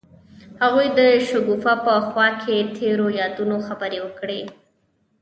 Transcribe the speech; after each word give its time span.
هغوی 0.63 0.87
د 0.97 0.99
شګوفه 1.27 1.73
په 1.85 1.93
خوا 2.07 2.27
کې 2.41 2.55
تیرو 2.75 3.07
یادونو 3.19 3.55
خبرې 3.67 3.99
کړې. 4.19 4.41